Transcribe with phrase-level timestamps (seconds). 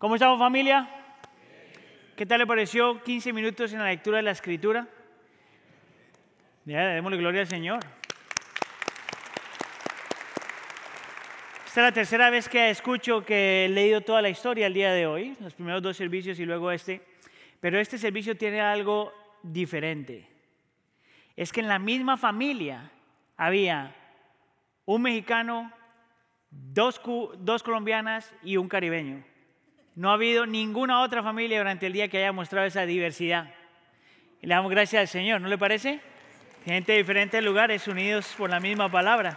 [0.00, 0.88] ¿Cómo estamos familia?
[2.16, 4.88] ¿Qué tal le pareció 15 minutos en la lectura de la escritura?
[6.64, 7.80] Ya, démosle gloria al Señor.
[11.66, 14.90] Esta es la tercera vez que escucho que he leído toda la historia el día
[14.90, 17.02] de hoy, los primeros dos servicios y luego este,
[17.60, 19.12] pero este servicio tiene algo
[19.42, 20.26] diferente.
[21.36, 22.90] Es que en la misma familia
[23.36, 23.94] había
[24.86, 25.70] un mexicano,
[26.50, 27.02] dos,
[27.40, 29.28] dos colombianas y un caribeño.
[29.96, 33.52] No ha habido ninguna otra familia durante el día que haya mostrado esa diversidad.
[34.40, 36.00] Y le damos gracias al Señor, ¿no le parece?
[36.64, 39.36] Gente de diferentes lugares unidos por la misma palabra.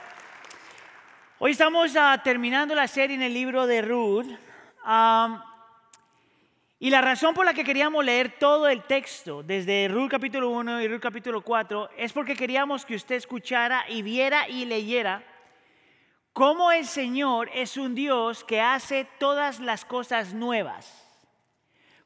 [1.39, 4.27] Hoy estamos uh, terminando la serie en el libro de Ruth.
[4.85, 5.39] Um,
[6.79, 10.81] y la razón por la que queríamos leer todo el texto, desde Ruth capítulo 1
[10.81, 15.23] y Ruth capítulo 4, es porque queríamos que usted escuchara y viera y leyera
[16.33, 20.99] cómo el Señor es un Dios que hace todas las cosas nuevas.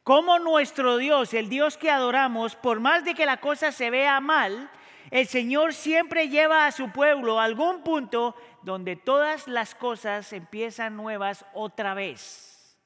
[0.04, 4.20] Cómo nuestro Dios, el Dios que adoramos, por más de que la cosa se vea
[4.22, 4.70] mal,
[5.12, 10.96] el Señor siempre lleva a su pueblo a algún punto donde todas las cosas empiezan
[10.96, 12.78] nuevas otra vez,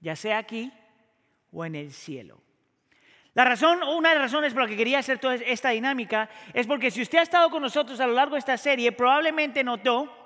[0.00, 0.72] ya sea aquí
[1.52, 2.40] o en el cielo.
[3.34, 6.68] La razón, una de las razones por la que quería hacer toda esta dinámica es
[6.68, 10.23] porque si usted ha estado con nosotros a lo largo de esta serie, probablemente notó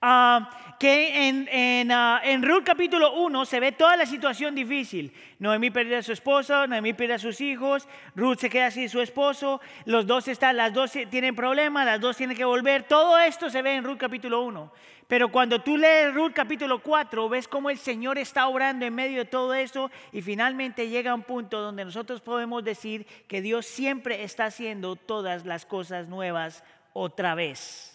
[0.00, 5.12] Ah, que en, en, uh, en, Ruth capítulo 1 se ve toda la situación difícil.
[5.38, 9.00] Noemí pierde a su esposo, Noemí pierde a sus hijos, Ruth se queda sin su
[9.00, 12.82] esposo, los dos están, las dos tienen problemas, las dos tienen que volver.
[12.82, 14.72] Todo esto se ve en Ruth capítulo 1.
[15.06, 19.18] Pero cuando tú lees Ruth capítulo 4, ves cómo el Señor está obrando en medio
[19.18, 23.66] de todo eso y finalmente llega a un punto donde nosotros podemos decir que Dios
[23.66, 27.93] siempre está haciendo todas las cosas nuevas otra vez.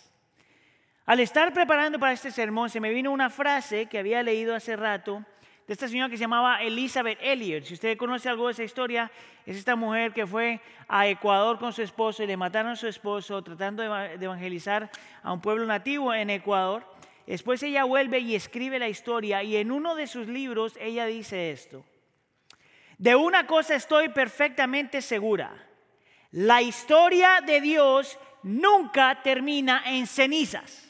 [1.09, 4.75] Al estar preparando para este sermón, se me vino una frase que había leído hace
[4.75, 5.25] rato
[5.65, 7.63] de esta señora que se llamaba Elizabeth Elliot.
[7.63, 9.11] Si usted conoce algo de esa historia,
[9.43, 12.85] es esta mujer que fue a Ecuador con su esposo y le mataron a su
[12.85, 14.91] esposo tratando de evangelizar
[15.23, 16.85] a un pueblo nativo en Ecuador.
[17.25, 21.49] Después ella vuelve y escribe la historia y en uno de sus libros ella dice
[21.49, 21.83] esto.
[22.99, 25.55] De una cosa estoy perfectamente segura.
[26.29, 30.85] La historia de Dios nunca termina en cenizas.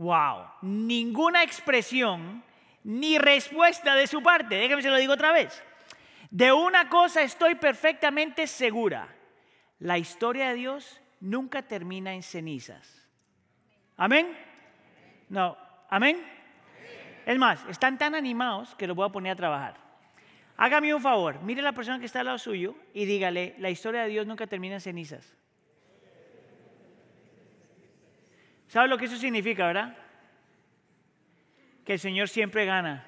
[0.00, 2.42] Wow, ninguna expresión
[2.84, 4.54] ni respuesta de su parte.
[4.54, 5.62] Déjame se lo digo otra vez.
[6.30, 9.14] De una cosa estoy perfectamente segura.
[9.78, 13.06] La historia de Dios nunca termina en cenizas.
[13.98, 14.34] ¿Amén?
[15.28, 15.58] No,
[15.90, 16.16] ¿amén?
[17.26, 19.74] Es más, están tan animados que los voy a poner a trabajar.
[20.56, 23.68] Hágame un favor, mire a la persona que está al lado suyo y dígale, la
[23.68, 25.36] historia de Dios nunca termina en cenizas.
[28.70, 29.96] ¿Sabe lo que eso significa, verdad?
[31.84, 33.04] Que el Señor siempre gana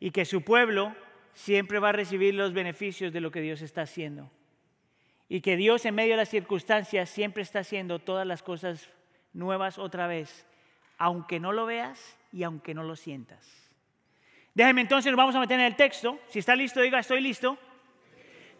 [0.00, 0.96] y que su pueblo
[1.34, 4.30] siempre va a recibir los beneficios de lo que Dios está haciendo.
[5.28, 8.88] Y que Dios en medio de las circunstancias siempre está haciendo todas las cosas
[9.34, 10.46] nuevas otra vez,
[10.96, 13.70] aunque no lo veas y aunque no lo sientas.
[14.54, 16.18] Déjeme entonces, nos vamos a meter en el texto.
[16.28, 17.58] Si está listo, diga, estoy listo.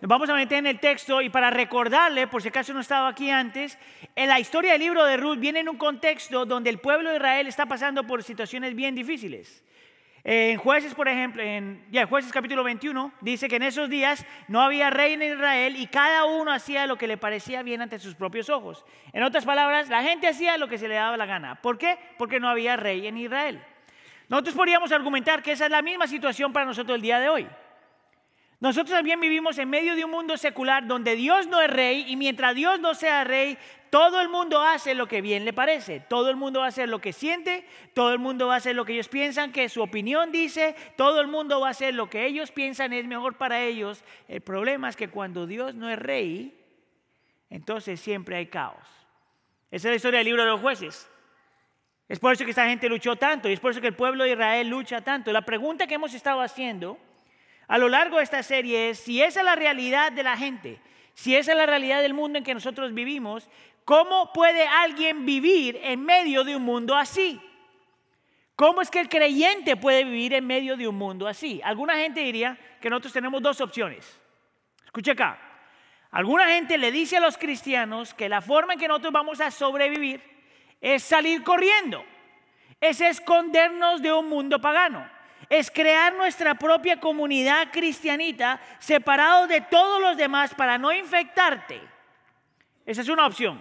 [0.03, 3.31] Vamos a meter en el texto y para recordarle, por si acaso no estaba aquí
[3.31, 3.79] antes,
[4.15, 7.17] en la historia del libro de Ruth viene en un contexto donde el pueblo de
[7.17, 9.65] Israel está pasando por situaciones bien difíciles.
[10.23, 14.91] En jueces, por ejemplo, en jueces capítulo 21, dice que en esos días no había
[14.91, 18.51] rey en Israel y cada uno hacía lo que le parecía bien ante sus propios
[18.51, 18.85] ojos.
[19.12, 21.62] En otras palabras, la gente hacía lo que se le daba la gana.
[21.62, 21.97] ¿Por qué?
[22.19, 23.65] Porque no había rey en Israel.
[24.29, 27.47] Nosotros podríamos argumentar que esa es la misma situación para nosotros el día de hoy.
[28.59, 32.17] Nosotros también vivimos en medio de un mundo secular donde Dios no es rey y
[32.17, 33.59] mientras Dios no sea rey,
[33.91, 36.00] todo el mundo hace lo que bien le parece.
[36.00, 38.75] Todo el mundo va a hacer lo que siente, todo el mundo va a hacer
[38.75, 42.09] lo que ellos piensan que su opinión dice, todo el mundo va a hacer lo
[42.09, 44.03] que ellos piensan es mejor para ellos.
[44.27, 46.59] El problema es que cuando Dios no es rey,
[47.50, 48.87] entonces siempre hay caos.
[49.71, 51.11] Esa es la historia del libro de los jueces.
[52.09, 54.25] Es por eso que esta gente luchó tanto y es por eso que el pueblo
[54.25, 55.32] de Israel lucha tanto.
[55.32, 56.99] La pregunta que hemos estado haciendo
[57.69, 60.81] a lo largo de esta serie si esa es la realidad de la gente,
[61.15, 63.49] si esa es la realidad del mundo en que nosotros vivimos,
[63.85, 67.41] ¿cómo puede alguien vivir en medio de un mundo así?
[68.55, 71.61] ¿Cómo es que el creyente puede vivir en medio de un mundo así?
[71.63, 74.19] Alguna gente diría que nosotros tenemos dos opciones.
[74.85, 75.39] Escuche acá.
[76.11, 79.51] Alguna gente le dice a los cristianos que la forma en que nosotros vamos a
[79.51, 80.23] sobrevivir
[80.81, 82.03] es salir corriendo,
[82.81, 85.16] es escondernos de un mundo pagano
[85.48, 91.81] es crear nuestra propia comunidad cristianita separado de todos los demás para no infectarte.
[92.84, 93.60] Esa es una opción,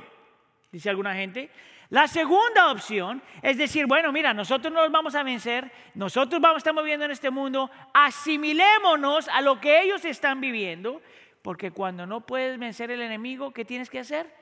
[0.72, 1.50] dice alguna gente.
[1.90, 6.58] La segunda opción es decir, bueno, mira, nosotros no los vamos a vencer, nosotros vamos
[6.58, 11.02] estar viviendo en este mundo, asimilémonos a lo que ellos están viviendo,
[11.42, 14.34] porque cuando no puedes vencer el enemigo, ¿qué tienes que hacer?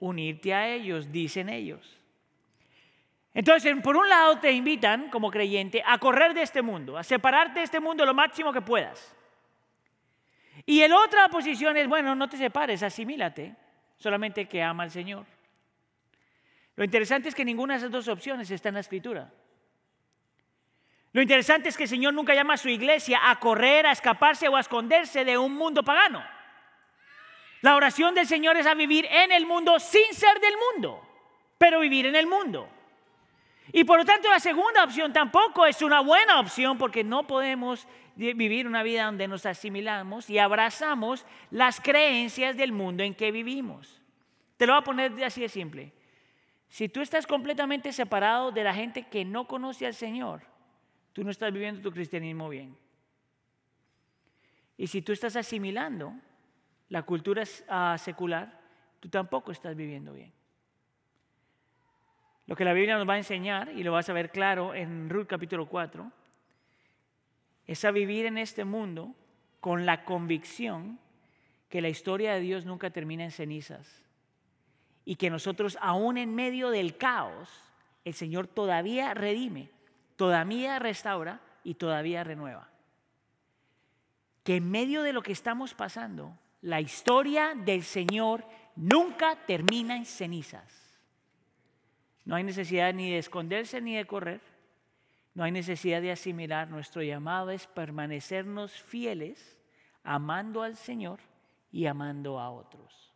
[0.00, 2.01] Unirte a ellos, dicen ellos.
[3.34, 7.60] Entonces, por un lado te invitan como creyente a correr de este mundo, a separarte
[7.60, 9.16] de este mundo lo máximo que puedas.
[10.66, 13.54] Y en otra posición es, bueno, no te separes, asimílate,
[13.96, 15.24] solamente que ama al Señor.
[16.76, 19.32] Lo interesante es que ninguna de esas dos opciones está en la escritura.
[21.12, 24.48] Lo interesante es que el Señor nunca llama a su iglesia a correr, a escaparse
[24.48, 26.24] o a esconderse de un mundo pagano.
[27.60, 31.06] La oración del Señor es a vivir en el mundo sin ser del mundo,
[31.58, 32.68] pero vivir en el mundo.
[33.70, 37.86] Y por lo tanto la segunda opción tampoco es una buena opción porque no podemos
[38.16, 44.00] vivir una vida donde nos asimilamos y abrazamos las creencias del mundo en que vivimos.
[44.56, 45.92] Te lo voy a poner así de simple.
[46.68, 50.42] Si tú estás completamente separado de la gente que no conoce al Señor,
[51.12, 52.76] tú no estás viviendo tu cristianismo bien.
[54.76, 56.14] Y si tú estás asimilando
[56.88, 58.60] la cultura ah, secular,
[59.00, 60.32] tú tampoco estás viviendo bien.
[62.46, 65.08] Lo que la Biblia nos va a enseñar, y lo vas a ver claro en
[65.08, 66.10] Ruth capítulo 4,
[67.66, 69.14] es a vivir en este mundo
[69.60, 70.98] con la convicción
[71.68, 74.02] que la historia de Dios nunca termina en cenizas
[75.04, 77.48] y que nosotros aún en medio del caos,
[78.04, 79.70] el Señor todavía redime,
[80.16, 82.68] todavía restaura y todavía renueva.
[84.42, 88.44] Que en medio de lo que estamos pasando, la historia del Señor
[88.74, 90.81] nunca termina en cenizas.
[92.24, 94.40] No hay necesidad ni de esconderse ni de correr.
[95.34, 96.68] No hay necesidad de asimilar.
[96.68, 99.58] Nuestro llamado es permanecernos fieles,
[100.04, 101.20] amando al Señor
[101.70, 103.12] y amando a otros.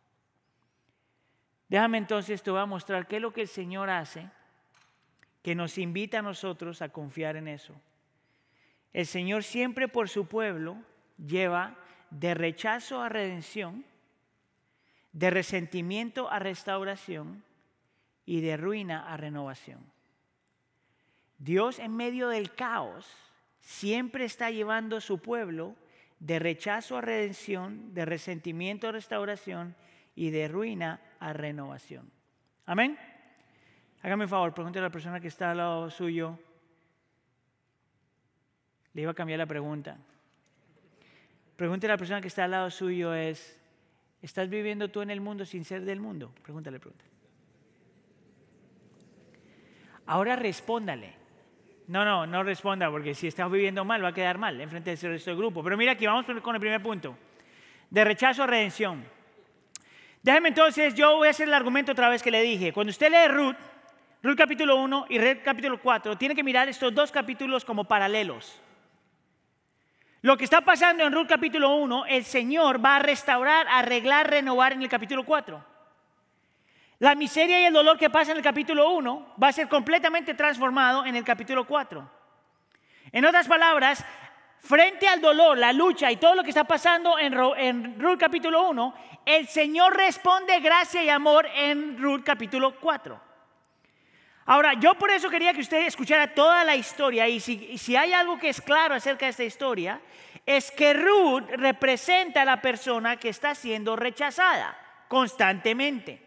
[1.69, 4.29] Déjame entonces, te voy a mostrar qué es lo que el Señor hace,
[5.43, 7.73] que nos invita a nosotros a confiar en eso.
[8.93, 10.77] El Señor siempre por su pueblo
[11.17, 11.77] lleva
[12.09, 13.85] de rechazo a redención,
[15.11, 17.43] de resentimiento a restauración
[18.27, 19.79] y de ruina a renovación.
[21.39, 23.07] Dios en medio del caos
[23.61, 25.75] siempre está llevando a su pueblo
[26.19, 29.75] de rechazo a redención, de resentimiento a restauración
[30.13, 32.11] y de ruina a renovación.
[32.65, 32.99] Amén.
[34.01, 36.37] Hágame un favor, pregúntale a la persona que está al lado suyo.
[38.93, 39.97] Le iba a cambiar la pregunta.
[41.55, 43.57] Pregúntale a la persona que está al lado suyo es,
[44.21, 46.33] ¿estás viviendo tú en el mundo sin ser del mundo?
[46.43, 47.16] Pregúntale, pregúntale.
[50.07, 51.13] Ahora respóndale.
[51.87, 54.95] No, no, no responda porque si estás viviendo mal va a quedar mal en frente
[54.95, 55.63] del resto del grupo.
[55.63, 57.17] Pero mira aquí, vamos con el primer punto.
[57.89, 59.05] De rechazo a redención.
[60.21, 62.73] Déjeme entonces, yo voy a hacer el argumento otra vez que le dije.
[62.73, 63.55] Cuando usted lee Ruth,
[64.23, 68.61] Ruth capítulo 1 y Ruth capítulo 4, tiene que mirar estos dos capítulos como paralelos.
[70.21, 74.73] Lo que está pasando en Ruth capítulo 1, el Señor va a restaurar, arreglar, renovar
[74.73, 75.76] en el capítulo 4.
[76.99, 80.33] La miseria y el dolor que pasa en el capítulo 1 va a ser completamente
[80.33, 82.09] transformado en el capítulo 4.
[83.11, 84.03] En otras palabras,
[84.59, 88.93] frente al dolor, la lucha y todo lo que está pasando en, Ruth capítulo 1,
[89.25, 93.27] el Señor responde gracia y amor en Ruth capítulo 4.
[94.47, 98.13] Ahora, yo por eso quería que usted escuchara toda la historia y si, si hay
[98.13, 100.01] algo que es claro acerca de esta historia,
[100.47, 104.75] es que Ruth representa a la persona que está siendo rechazada
[105.09, 106.26] constantemente.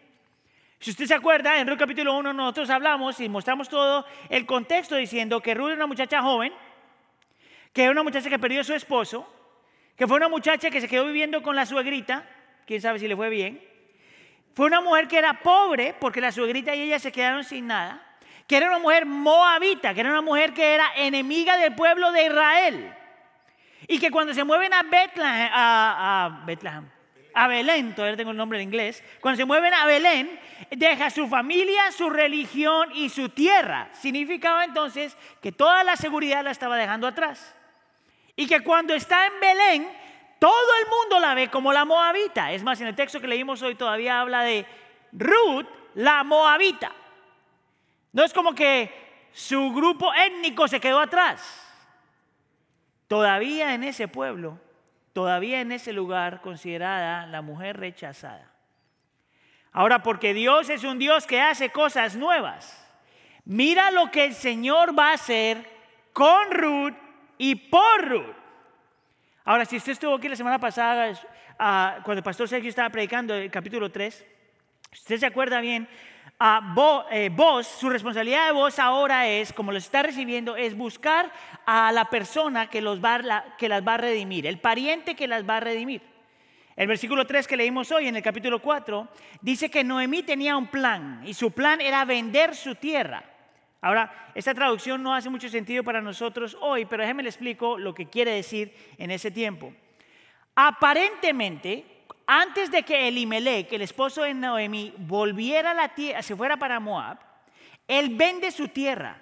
[0.81, 4.95] Si usted se acuerda, en Ruth capítulo 1 nosotros hablamos y mostramos todo el contexto
[4.95, 6.51] diciendo que Ruth era una muchacha joven,
[7.71, 9.31] que era una muchacha que perdió a su esposo,
[9.95, 12.27] que fue una muchacha que se quedó viviendo con la suegrita,
[12.65, 13.63] quién sabe si le fue bien.
[14.55, 18.01] Fue una mujer que era pobre porque la suegrita y ella se quedaron sin nada.
[18.47, 22.25] Que era una mujer moabita, que era una mujer que era enemiga del pueblo de
[22.25, 22.93] Israel.
[23.87, 26.89] Y que cuando se mueven a Bethlehem, a, a Bethlehem,
[27.33, 31.27] a Belén, todavía tengo el nombre en inglés, cuando se mueven a Belén, deja su
[31.27, 33.89] familia, su religión y su tierra.
[33.93, 37.55] Significaba entonces que toda la seguridad la estaba dejando atrás.
[38.35, 39.91] Y que cuando está en Belén,
[40.39, 42.51] todo el mundo la ve como la moabita.
[42.51, 44.65] Es más, en el texto que leímos hoy todavía habla de
[45.11, 46.91] Ruth, la moabita.
[48.13, 51.67] No es como que su grupo étnico se quedó atrás.
[53.07, 54.59] Todavía en ese pueblo,
[55.13, 58.50] todavía en ese lugar considerada la mujer rechazada.
[59.71, 62.77] Ahora, porque Dios es un Dios que hace cosas nuevas.
[63.45, 65.65] Mira lo que el Señor va a hacer
[66.13, 66.93] con Ruth
[67.37, 68.35] y por Ruth.
[69.45, 71.13] Ahora, si usted estuvo aquí la semana pasada,
[71.57, 74.25] ah, cuando el pastor Sergio estaba predicando el capítulo 3,
[74.93, 75.87] usted se acuerda bien,
[77.11, 81.31] eh, vos, su responsabilidad de vos ahora es, como los está recibiendo, es buscar
[81.65, 85.47] a la persona que, los va, que las va a redimir, el pariente que las
[85.47, 86.10] va a redimir.
[86.75, 89.07] El versículo 3 que leímos hoy en el capítulo 4
[89.41, 93.23] dice que Noemí tenía un plan y su plan era vender su tierra.
[93.81, 97.93] Ahora, esta traducción no hace mucho sentido para nosotros hoy, pero déjenme le explico lo
[97.93, 99.73] que quiere decir en ese tiempo.
[100.55, 106.57] Aparentemente, antes de que Elimelech, el esposo de Noemí, volviera a la tierra, se fuera
[106.57, 107.17] para Moab,
[107.87, 109.21] él vende su tierra.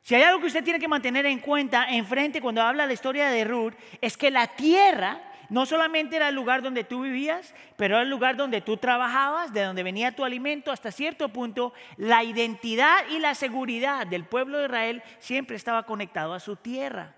[0.00, 2.94] Si hay algo que usted tiene que mantener en cuenta enfrente cuando habla de la
[2.94, 7.54] historia de Ruth, es que la tierra no solamente era el lugar donde tú vivías,
[7.76, 11.72] pero era el lugar donde tú trabajabas, de donde venía tu alimento, hasta cierto punto,
[11.96, 17.14] la identidad y la seguridad del pueblo de Israel siempre estaba conectado a su tierra.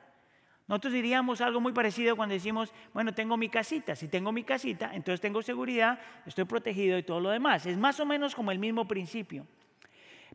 [0.67, 3.97] Nosotros diríamos algo muy parecido cuando decimos, bueno, tengo mi casita.
[3.97, 7.65] Si tengo mi casita, entonces tengo seguridad, estoy protegido y todo lo demás.
[7.65, 9.47] Es más o menos como el mismo principio.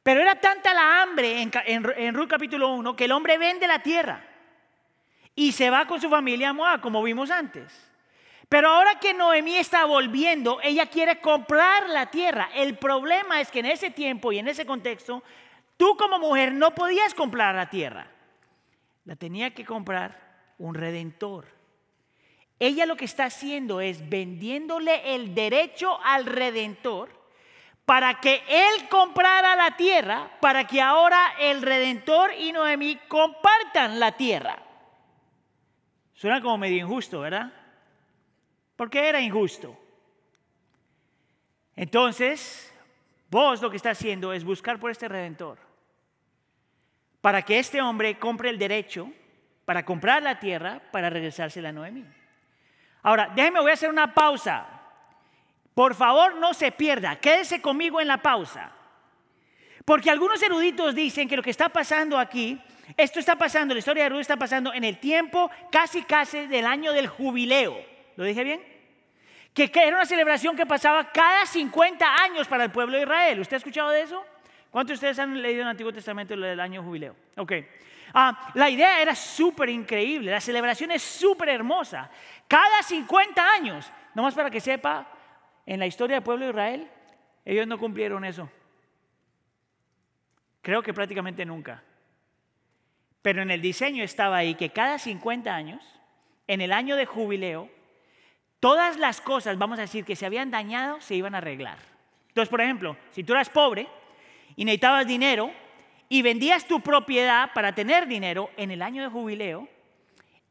[0.02, 3.80] Pero era tanta la hambre en, en, Ruth capítulo 1 que el hombre vende la
[3.80, 4.33] tierra
[5.36, 7.72] y se va con su familia a Moab, como vimos antes.
[8.50, 12.50] Pero ahora que Noemí está volviendo, ella quiere comprar la tierra.
[12.54, 15.24] El problema es que en ese tiempo y en ese contexto,
[15.78, 18.08] tú como mujer no podías comprar la tierra.
[19.06, 21.46] La tenía que comprar un redentor.
[22.60, 27.10] Ella lo que está haciendo es vendiéndole el derecho al redentor
[27.86, 34.14] para que él comprara la tierra, para que ahora el redentor y Noemí compartan la
[34.14, 34.63] tierra.
[36.24, 37.52] Suena como medio injusto, ¿verdad?
[38.78, 39.78] Porque era injusto.
[41.76, 42.74] Entonces,
[43.30, 45.58] vos lo que está haciendo es buscar por este redentor
[47.20, 49.12] para que este hombre compre el derecho
[49.66, 52.06] para comprar la tierra para regresársela a Noemí.
[53.02, 54.66] Ahora, déjeme, voy a hacer una pausa.
[55.76, 57.18] Por favor, no se pierda.
[57.18, 58.72] Quédese conmigo en la pausa.
[59.84, 62.62] Porque algunos eruditos dicen que lo que está pasando aquí,
[62.98, 66.66] esto está pasando, la historia de Ruth está pasando en el tiempo casi casi del
[66.66, 67.78] año del jubileo.
[68.16, 68.62] ¿Lo dije bien?
[69.54, 73.40] Que, era una celebración que pasaba cada 50 años para el pueblo de Israel.
[73.40, 74.24] ¿Usted ha escuchado de eso?
[74.70, 77.16] ¿Cuántos de ustedes han leído en el Antiguo Testamento del año jubileo?
[77.38, 77.54] Ok.
[78.14, 82.10] Ah, la idea era súper increíble, la celebración es súper hermosa.
[82.48, 85.08] Cada 50 años, nomás para que sepa,
[85.66, 86.88] en la historia del pueblo de Israel,
[87.46, 88.50] ellos no cumplieron eso.
[90.62, 91.82] Creo que prácticamente nunca.
[93.24, 95.84] Pero en el diseño estaba ahí que cada 50 años,
[96.46, 97.70] en el año de jubileo,
[98.60, 101.80] todas las cosas, vamos a decir, que se habían dañado, se iban a arreglar.
[102.28, 103.88] Entonces, por ejemplo, si tú eras pobre
[104.56, 105.52] y necesitabas dinero,
[106.10, 109.68] y vendías tu propiedad para tener dinero, en el año de jubileo,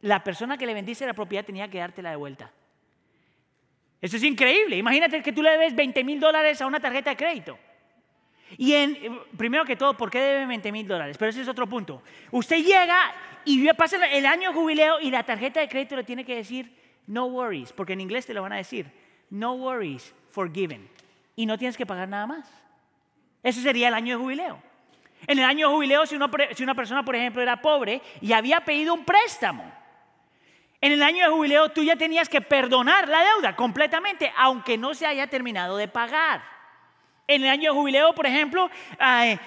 [0.00, 2.50] la persona que le vendiste la propiedad tenía que dártela de vuelta.
[4.00, 4.76] Eso es increíble.
[4.76, 7.58] Imagínate que tú le debes 20 mil dólares a una tarjeta de crédito.
[8.56, 11.16] Y en, primero que todo, ¿por qué debe 20 mil dólares?
[11.18, 12.02] Pero ese es otro punto.
[12.30, 13.12] Usted llega
[13.44, 16.72] y pasa el año jubileo y la tarjeta de crédito le tiene que decir
[17.06, 18.90] no worries, porque en inglés te lo van a decir
[19.30, 20.88] no worries, forgiven.
[21.34, 22.48] Y no tienes que pagar nada más.
[23.42, 24.62] Ese sería el año de jubileo.
[25.26, 26.16] En el año de jubileo, si,
[26.54, 29.64] si una persona, por ejemplo, era pobre y había pedido un préstamo,
[30.82, 34.94] en el año de jubileo tú ya tenías que perdonar la deuda completamente, aunque no
[34.94, 36.42] se haya terminado de pagar.
[37.28, 38.68] En el año de jubileo, por ejemplo,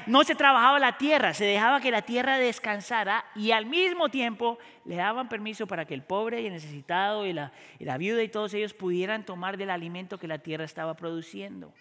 [0.08, 4.58] no se trabajaba la tierra, se dejaba que la tierra descansara y al mismo tiempo
[4.86, 7.52] le daban permiso para que el pobre y el necesitado y la,
[7.98, 11.74] viuda y todos ellos pudieran tomar del alimento que la tierra estaba produciendo.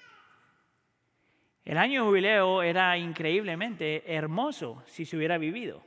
[1.65, 5.83] El año de jubileo era increíblemente hermoso si se hubiera vivido.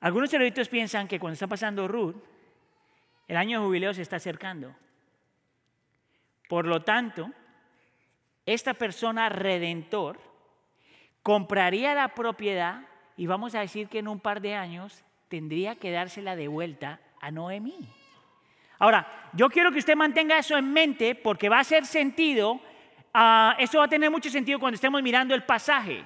[0.00, 2.16] Algunos eruditos piensan que cuando está pasando Ruth,
[3.28, 4.74] el año de jubileo se está acercando.
[6.48, 7.30] Por lo tanto,
[8.46, 10.20] esta persona redentor
[11.22, 12.82] compraría la propiedad
[13.16, 17.00] y vamos a decir que en un par de años tendría que dársela de vuelta
[17.20, 17.88] a Noemí.
[18.78, 22.60] Ahora, yo quiero que usted mantenga eso en mente porque va a hacer sentido
[23.16, 26.02] Ah, eso va a tener mucho sentido cuando estemos mirando el pasaje.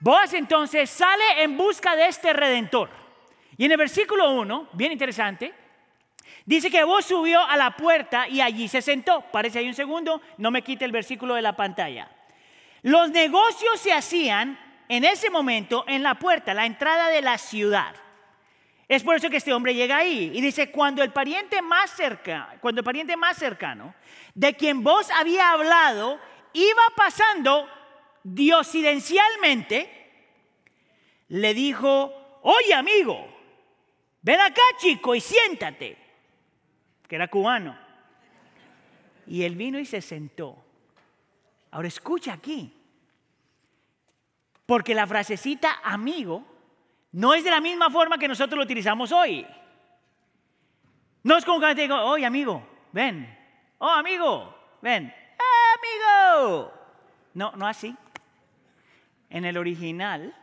[0.00, 2.90] Boaz entonces sale en busca de este redentor.
[3.56, 5.54] Y en el versículo 1, bien interesante,
[6.44, 9.22] dice que Boaz subió a la puerta y allí se sentó.
[9.32, 12.10] Parece ahí un segundo, no me quite el versículo de la pantalla.
[12.82, 14.58] Los negocios se hacían
[14.88, 17.94] en ese momento en la puerta, la entrada de la ciudad.
[18.88, 22.56] Es por eso que este hombre llega ahí y dice, cuando el pariente más cerca,
[22.60, 23.94] cuando el pariente más cercano
[24.34, 26.18] de quien vos había hablado
[26.54, 27.68] iba pasando
[28.22, 29.98] diosidencialmente,
[31.28, 33.28] le dijo, oye amigo,
[34.22, 35.98] ven acá chico y siéntate,
[37.08, 37.76] que era cubano.
[39.26, 40.56] Y él vino y se sentó.
[41.70, 42.72] Ahora escucha aquí.
[44.66, 46.44] Porque la frasecita amigo
[47.12, 49.46] no es de la misma forma que nosotros lo utilizamos hoy.
[51.22, 53.36] No es como cuando te digo, oye amigo, ven.
[53.78, 55.12] Oh amigo, ven.
[55.74, 56.72] amigo.
[57.34, 57.96] No, no así.
[59.30, 60.34] En el original,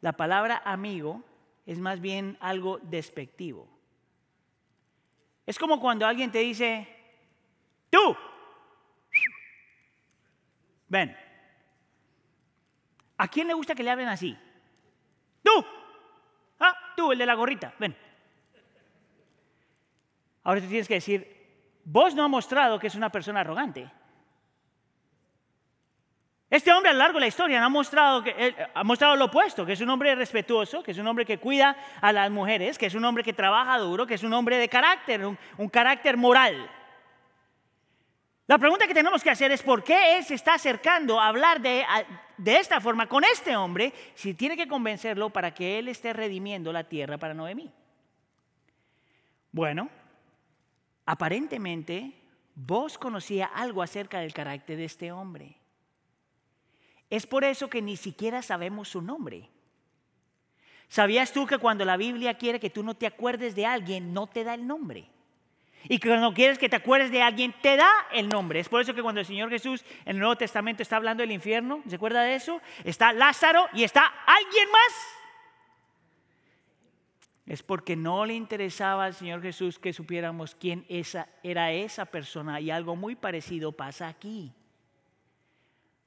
[0.00, 1.22] la palabra amigo
[1.66, 3.68] es más bien algo despectivo.
[5.48, 6.86] Es como cuando alguien te dice,
[7.88, 8.14] tú,
[10.88, 11.16] ven.
[13.16, 14.36] ¿A quién le gusta que le hablen así?
[15.42, 15.64] Tú,
[16.60, 17.96] ah, tú, el de la gorrita, ven.
[20.42, 23.90] Ahora tú tienes que decir, vos no has mostrado que es una persona arrogante.
[26.50, 29.66] Este hombre a lo largo de la historia ha mostrado, eh, ha mostrado lo opuesto,
[29.66, 32.86] que es un hombre respetuoso, que es un hombre que cuida a las mujeres, que
[32.86, 36.70] es un hombre que trabaja duro, que es un hombre de carácter, un, carácter moral.
[38.46, 41.60] La pregunta que tenemos que hacer es por qué él se está acercando a hablar
[41.60, 41.84] de,
[42.38, 46.72] de esta forma con este hombre si tiene que convencerlo para que él esté redimiendo
[46.72, 47.70] la tierra para Noemí.
[49.52, 49.90] Bueno,
[51.04, 52.14] aparentemente
[52.54, 55.58] vos conocía algo acerca del carácter de este hombre.
[57.10, 59.48] Es por eso que ni siquiera sabemos su nombre.
[60.88, 64.26] ¿Sabías tú que cuando la Biblia quiere que tú no te acuerdes de alguien, no
[64.26, 65.10] te da el nombre?
[65.84, 68.60] Y que cuando quieres que te acuerdes de alguien, te da el nombre.
[68.60, 71.30] Es por eso que cuando el Señor Jesús en el Nuevo Testamento está hablando del
[71.30, 72.60] infierno, ¿se acuerda de eso?
[72.84, 75.18] Está Lázaro y está alguien más.
[77.46, 82.60] Es porque no le interesaba al Señor Jesús que supiéramos quién esa, era esa persona
[82.60, 84.52] y algo muy parecido pasa aquí.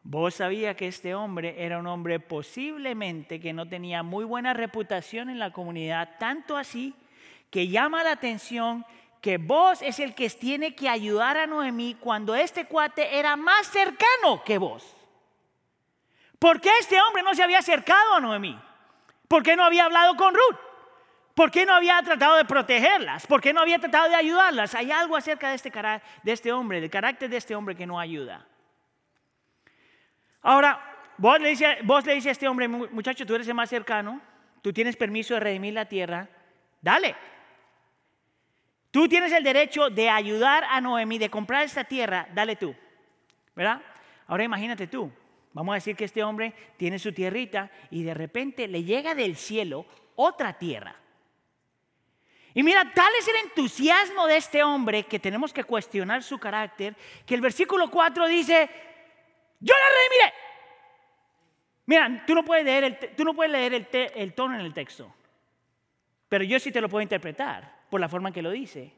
[0.04, 5.30] Vos sabía que este hombre era un hombre posiblemente que no tenía muy buena reputación
[5.30, 6.96] en la comunidad, tanto así
[7.52, 8.86] que llama la atención
[9.22, 13.68] que vos es el que tiene que ayudar a Noemí cuando este cuate era más
[13.68, 14.96] cercano que vos.
[16.40, 18.60] ¿Por qué este hombre no se había acercado a Noemí?
[19.28, 20.58] ¿Por qué no había hablado con Ruth?
[21.36, 23.28] ¿Por qué no había tratado de protegerlas?
[23.28, 24.74] ¿Por qué no había tratado de ayudarlas?
[24.74, 28.00] Hay algo acerca de este, de este hombre, del carácter de este hombre que no
[28.00, 28.48] ayuda.
[30.42, 30.82] Ahora,
[31.18, 34.22] vos le dices a este hombre, muchacho, tú eres el más cercano,
[34.62, 36.28] tú tienes permiso de redimir la tierra,
[36.82, 37.16] dale.
[38.90, 42.76] Tú tienes el derecho de ayudar a Noemi, de comprar esta tierra, dale tú.
[43.56, 43.82] ¿Verdad?
[44.28, 45.12] Ahora imagínate tú,
[45.54, 49.36] vamos a decir que este hombre tiene su tierrita y de repente le llega del
[49.36, 50.96] cielo otra tierra.
[52.54, 56.96] Y mira, tal es el entusiasmo de este hombre que tenemos que cuestionar su carácter,
[57.26, 58.70] que el versículo 4 dice,
[59.62, 60.34] yo la redimiré.
[61.86, 64.74] Mira, tú no puedes leer el, tú no puedes leer el, el tono en el
[64.74, 65.14] texto,
[66.28, 68.94] pero yo sí te lo puedo interpretar por la forma en que lo dice.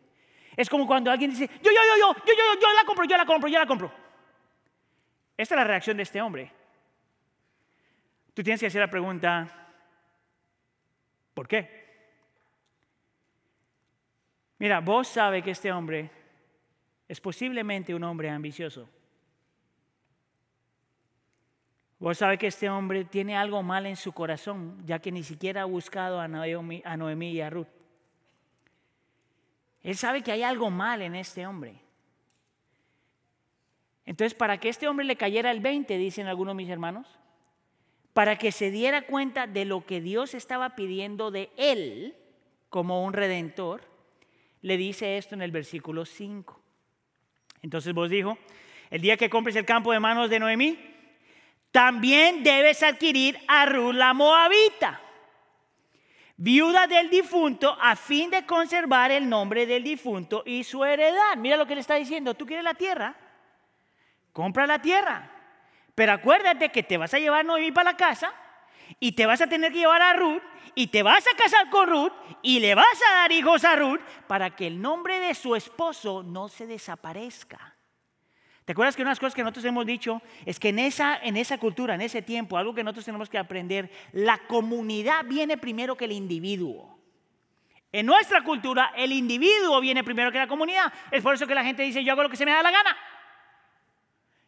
[0.56, 3.18] Es como cuando alguien dice, yo, yo, yo, yo, yo, yo, yo la compro, yo
[3.18, 3.92] la compro, yo la compro.
[5.36, 6.52] Esta es la reacción de este hombre.
[8.34, 9.48] Tú tienes que hacer la pregunta,
[11.34, 11.84] ¿por qué?
[14.60, 16.10] Mira, vos sabe que este hombre
[17.08, 18.90] es posiblemente un hombre ambicioso.
[22.04, 25.62] Vos sabe que este hombre tiene algo mal en su corazón, ya que ni siquiera
[25.62, 27.70] ha buscado a Noemí, y a Ruth.
[29.84, 31.76] Él sabe que hay algo mal en este hombre.
[34.06, 37.08] Entonces, para que este hombre le cayera el 20, dicen algunos mis hermanos,
[38.12, 42.18] para que se diera cuenta de lo que Dios estaba pidiendo de él
[42.68, 43.88] como un redentor,
[44.62, 46.60] le dice esto en el versículo 5.
[47.62, 48.38] Entonces vos dijo,
[48.90, 50.93] el día que compres el campo de manos de Noemí,
[51.74, 55.02] también debes adquirir a Ruth la Moabita,
[56.38, 61.36] viuda del difunto, a fin de conservar el nombre del difunto y su heredad.
[61.36, 63.16] Mira lo que le está diciendo, tú quieres la tierra,
[64.32, 65.32] compra la tierra,
[65.96, 68.32] pero acuérdate que te vas a llevar Noemí para la casa
[69.00, 70.44] y te vas a tener que llevar a Ruth
[70.76, 74.02] y te vas a casar con Ruth y le vas a dar hijos a Ruth
[74.28, 77.73] para que el nombre de su esposo no se desaparezca.
[78.66, 81.18] ¿Te acuerdas que una de las cosas que nosotros hemos dicho es que en esa,
[81.18, 85.58] en esa cultura, en ese tiempo, algo que nosotros tenemos que aprender, la comunidad viene
[85.58, 86.98] primero que el individuo.
[87.92, 90.92] En nuestra cultura, el individuo viene primero que la comunidad.
[91.12, 92.72] Es por eso que la gente dice, yo hago lo que se me da la
[92.72, 92.98] gana.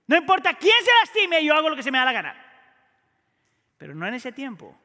[0.08, 2.36] No importa quién se lastime, yo hago lo que se me da la gana.
[3.78, 4.78] Pero no en ese tiempo.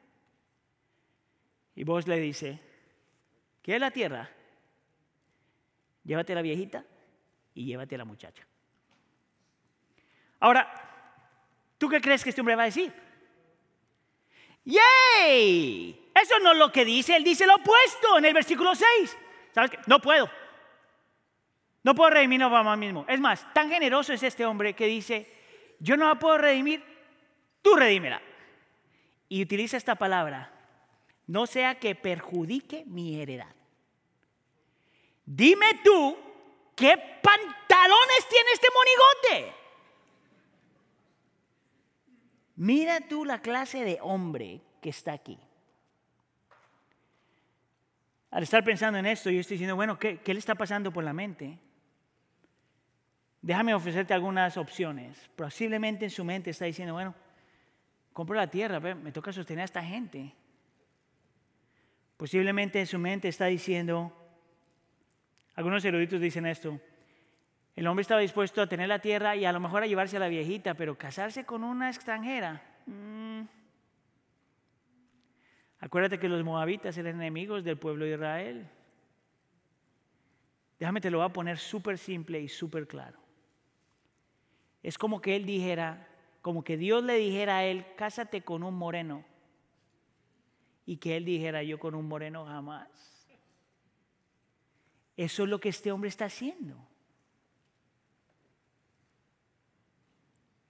[1.76, 2.60] Y vos le dice,
[3.62, 4.28] ¿qué es la tierra?
[6.04, 6.84] Llévate a la viejita
[7.54, 8.49] y llévate a la muchacha.
[10.40, 10.68] Ahora,
[11.78, 12.92] ¿tú qué crees que este hombre va a decir?
[14.64, 16.10] ¡Yay!
[16.14, 19.16] Eso no es lo que dice, él dice lo opuesto en el versículo 6.
[19.54, 19.78] ¿Sabes qué?
[19.86, 20.30] No puedo.
[21.82, 23.04] No puedo redimirme para mí mismo.
[23.08, 25.32] Es más, tan generoso es este hombre que dice,
[25.78, 26.82] yo no la puedo redimir,
[27.62, 28.20] tú redímela.
[29.28, 30.52] Y utiliza esta palabra,
[31.26, 33.54] no sea que perjudique mi heredad.
[35.24, 36.18] Dime tú
[36.74, 39.59] qué pantalones tiene este monigote.
[42.60, 45.38] Mira tú la clase de hombre que está aquí.
[48.30, 51.14] Al estar pensando en esto, yo estoy diciendo, bueno, ¿qué, le está pasando por la
[51.14, 51.58] mente?
[53.40, 55.30] Déjame ofrecerte algunas opciones.
[55.36, 57.14] Posiblemente en su mente está diciendo, bueno,
[58.12, 60.34] compro la tierra, me toca sostener a esta gente.
[62.18, 64.12] Posiblemente en su mente está diciendo,
[65.54, 66.78] algunos eruditos dicen esto,
[67.76, 70.20] el hombre estaba dispuesto a tener la tierra y a lo mejor a llevarse a
[70.20, 72.62] la viejita, pero casarse con una extranjera.
[72.86, 73.42] Mm.
[75.80, 78.68] Acuérdate que los moabitas eran enemigos del pueblo de Israel.
[80.78, 83.18] Déjame te lo voy a poner súper simple y súper claro.
[84.82, 86.08] Es como que él dijera,
[86.42, 89.24] como que Dios le dijera a él, cásate con un moreno.
[90.86, 92.88] Y que él dijera, yo con un moreno jamás.
[95.16, 96.89] Eso es lo que este hombre está haciendo.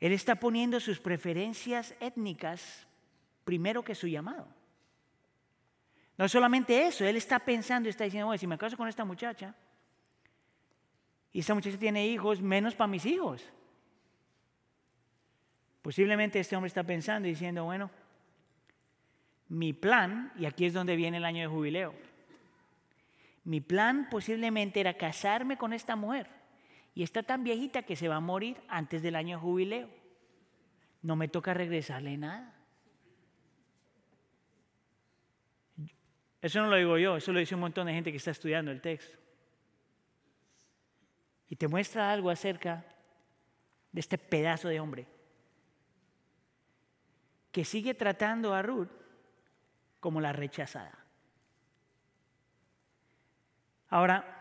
[0.01, 2.87] Él está poniendo sus preferencias étnicas
[3.45, 4.49] primero que su llamado.
[6.17, 9.55] No solamente eso, él está pensando, está diciendo, oye, si me caso con esta muchacha
[11.33, 13.45] y esta muchacha tiene hijos, menos para mis hijos.
[15.83, 17.91] Posiblemente este hombre está pensando y diciendo, bueno,
[19.49, 21.95] mi plan, y aquí es donde viene el año de jubileo,
[23.45, 26.40] mi plan posiblemente era casarme con esta mujer
[27.01, 29.89] y está tan viejita que se va a morir antes del año de jubileo.
[31.01, 32.55] No me toca regresarle nada.
[36.43, 38.71] Eso no lo digo yo, eso lo dice un montón de gente que está estudiando
[38.71, 39.17] el texto.
[41.49, 42.85] Y te muestra algo acerca
[43.93, 45.07] de este pedazo de hombre
[47.51, 48.91] que sigue tratando a Ruth
[50.01, 51.03] como la rechazada.
[53.89, 54.40] Ahora,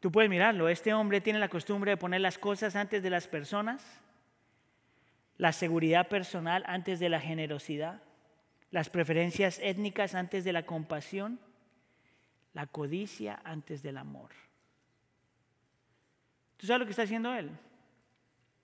[0.00, 3.26] Tú puedes mirarlo, este hombre tiene la costumbre de poner las cosas antes de las
[3.26, 3.84] personas,
[5.36, 8.02] la seguridad personal antes de la generosidad,
[8.70, 11.40] las preferencias étnicas antes de la compasión,
[12.52, 14.30] la codicia antes del amor.
[16.56, 17.50] ¿Tú sabes lo que está haciendo él?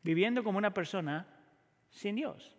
[0.03, 1.27] Viviendo como una persona
[1.91, 2.55] sin Dios.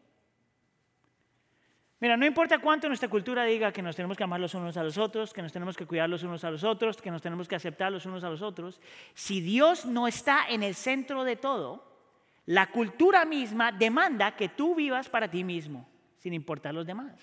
[1.99, 4.83] Mira, no importa cuánto nuestra cultura diga que nos tenemos que amar los unos a
[4.83, 7.47] los otros, que nos tenemos que cuidar los unos a los otros, que nos tenemos
[7.47, 8.81] que aceptar los unos a los otros,
[9.13, 11.95] si Dios no está en el centro de todo,
[12.45, 17.13] la cultura misma demanda que tú vivas para ti mismo, sin importar los demás.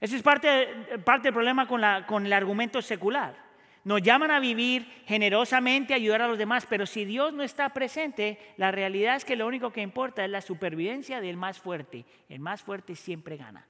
[0.00, 3.51] Ese es parte, parte del problema con, la, con el argumento secular.
[3.84, 7.70] Nos llaman a vivir generosamente, a ayudar a los demás, pero si Dios no está
[7.70, 12.04] presente, la realidad es que lo único que importa es la supervivencia del más fuerte.
[12.28, 13.66] El más fuerte siempre gana.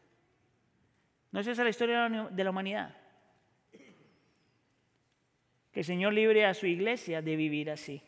[1.31, 2.95] ¿No es esa la historia de la humanidad?
[5.73, 8.03] Que el Señor libre a su iglesia de vivir así.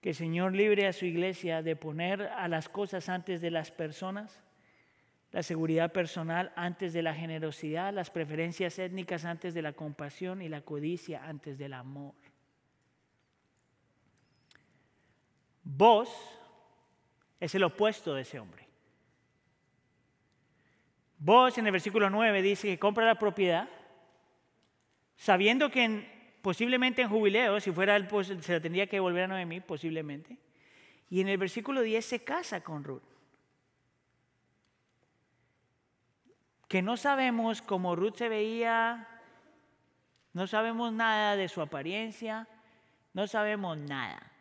[0.00, 3.70] Que el Señor libre a su iglesia de poner a las cosas antes de las
[3.70, 4.45] personas
[5.32, 10.48] la seguridad personal antes de la generosidad, las preferencias étnicas antes de la compasión y
[10.48, 12.14] la codicia antes del amor.
[15.62, 16.08] Vos
[17.40, 18.66] es el opuesto de ese hombre.
[21.18, 23.68] Vos en el versículo 9 dice que compra la propiedad
[25.16, 28.08] sabiendo que posiblemente en jubileo, si fuera él,
[28.40, 30.36] se la tendría que devolver a Noemí, posiblemente.
[31.10, 33.15] Y en el versículo 10 se casa con Ruth.
[36.68, 39.08] Que no sabemos cómo Ruth se veía,
[40.32, 42.48] no sabemos nada de su apariencia,
[43.12, 44.32] no sabemos nada.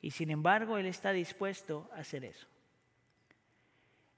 [0.00, 2.46] Y sin embargo, Él está dispuesto a hacer eso.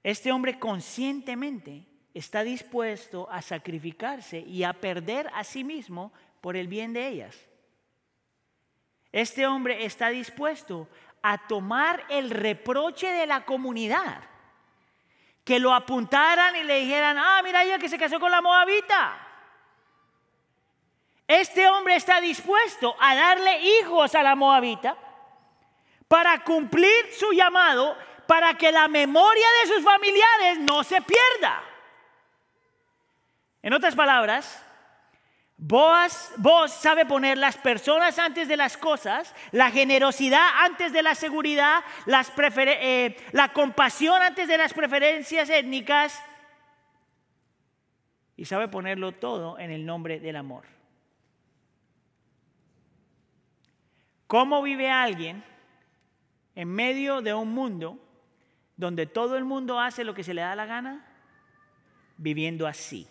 [0.03, 6.69] Este hombre conscientemente está dispuesto a sacrificarse y a perder a sí mismo por el
[6.69, 7.37] bien de ellas.
[9.11, 10.89] Este hombre está dispuesto
[11.23, 14.23] a tomar el reproche de la comunidad
[15.49, 19.17] que lo apuntaran y le dijeran, ah, mira ella que se casó con la moabita.
[21.27, 24.95] Este hombre está dispuesto a darle hijos a la moabita
[26.07, 31.63] para cumplir su llamado, para que la memoria de sus familiares no se pierda.
[33.63, 34.63] En otras palabras,
[35.61, 41.17] Vos, vos sabe poner las personas antes de las cosas, la generosidad antes de la
[41.17, 46.23] seguridad, eh, la compasión antes de las preferencias étnicas
[48.37, 50.65] y sabe ponerlo todo en el nombre del amor.
[54.29, 55.43] ¿Cómo vive alguien
[56.55, 57.99] en medio de un mundo
[58.77, 61.05] donde todo el mundo hace lo que se le da la gana?
[62.17, 63.09] Viviendo así.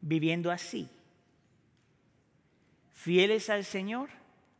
[0.00, 0.88] Viviendo así.
[2.92, 4.10] Fieles al Señor,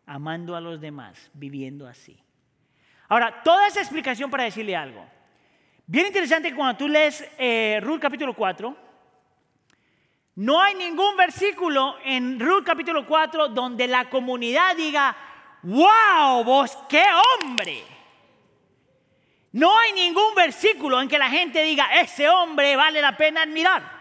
[0.07, 2.17] amando a los demás, viviendo así.
[3.09, 5.05] Ahora, toda esa explicación para decirle algo.
[5.87, 8.77] Bien interesante cuando tú lees eh, Ruth capítulo 4,
[10.37, 15.17] no hay ningún versículo en Ruth capítulo 4 donde la comunidad diga,
[15.63, 17.05] wow, vos qué
[17.43, 17.83] hombre.
[19.53, 23.96] No hay ningún versículo en que la gente diga, ese hombre vale la pena admirar,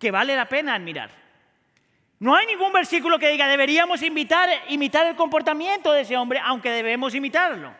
[0.00, 1.10] que vale la pena admirar.
[2.18, 4.48] No hay ningún versículo que diga, deberíamos imitar
[5.06, 7.72] el comportamiento de ese hombre, aunque debemos imitarlo.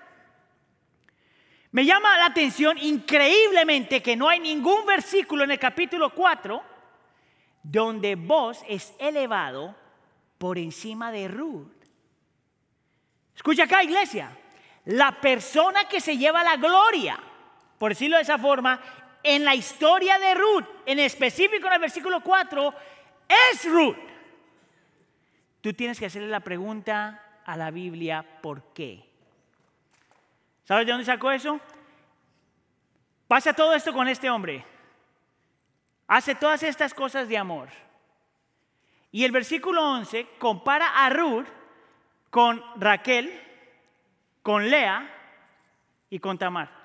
[1.73, 6.63] Me llama la atención increíblemente que no hay ningún versículo en el capítulo 4
[7.63, 9.75] donde vos es elevado
[10.39, 11.85] por encima de Ruth.
[13.37, 14.37] Escucha acá, iglesia.
[14.87, 17.19] La persona que se lleva la gloria,
[17.79, 18.81] por decirlo de esa forma,
[19.23, 22.75] en la historia de Ruth, en específico en el versículo 4,
[23.53, 23.97] es Ruth.
[25.61, 29.05] Tú tienes que hacerle la pregunta a la Biblia, ¿por qué?
[30.65, 31.61] ¿Sabes de dónde sacó eso?
[33.29, 34.65] Pasa todo esto con este hombre
[36.11, 37.69] hace todas estas cosas de amor.
[39.13, 41.47] Y el versículo 11 compara a Ruth
[42.31, 43.33] con Raquel,
[44.43, 45.09] con Lea
[46.11, 46.80] y con Tamar.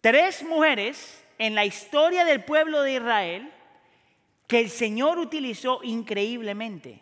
[0.00, 3.52] Tres mujeres en la historia del pueblo de Israel
[4.46, 7.00] que el Señor utilizó increíblemente.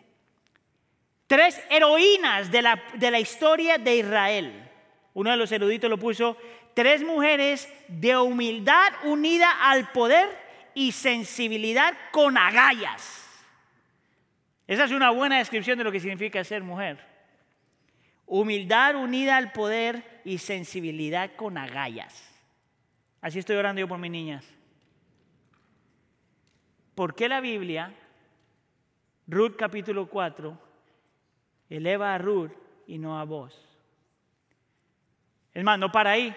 [1.27, 4.69] Tres heroínas de la, de la historia de Israel.
[5.13, 6.37] Uno de los eruditos lo puso
[6.73, 10.29] tres mujeres de humildad unida al poder
[10.73, 13.25] y sensibilidad con agallas.
[14.67, 17.03] Esa es una buena descripción de lo que significa ser mujer.
[18.27, 22.28] Humildad unida al poder y sensibilidad con agallas.
[23.21, 24.45] Así estoy orando yo por mis niñas.
[26.95, 27.93] ¿Por qué la Biblia,
[29.27, 30.57] Ruth capítulo 4,
[31.69, 32.51] eleva a Ruth
[32.87, 33.57] y no a vos?
[35.53, 36.35] Es más, no para ahí.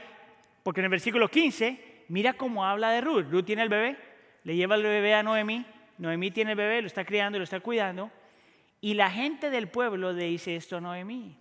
[0.62, 3.26] Porque en el versículo 15, mira cómo habla de Ruth.
[3.30, 3.96] Ruth tiene el bebé,
[4.44, 5.66] le lleva el bebé a Noemí.
[5.98, 8.10] Noemí tiene el bebé, lo está criando, lo está cuidando.
[8.80, 11.36] Y la gente del pueblo le dice esto a Noemí.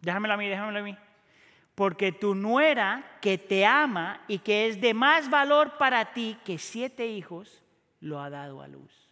[0.00, 0.96] Déjamelo a mí, déjamelo a mí.
[1.74, 6.58] Porque tu nuera que te ama y que es de más valor para ti que
[6.58, 7.62] siete hijos,
[8.00, 9.10] lo ha dado a luz.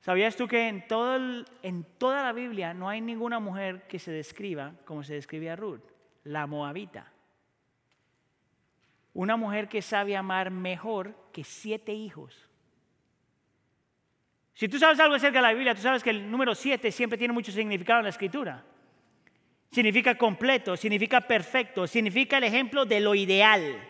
[0.00, 0.86] ¿Sabías tú que en,
[1.98, 5.82] toda la Biblia no hay ninguna mujer que se describa como se describe a Ruth?
[6.26, 7.12] la moabita.
[9.14, 12.48] Una mujer que sabe amar mejor que siete hijos.
[14.52, 17.18] Si tú sabes algo acerca de la Biblia, tú sabes que el número siete siempre
[17.18, 18.64] tiene mucho significado en la escritura.
[19.70, 23.88] Significa completo, significa perfecto, significa el ejemplo de lo ideal.